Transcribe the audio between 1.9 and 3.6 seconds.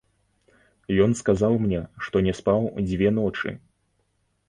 што не спаў дзве ночы.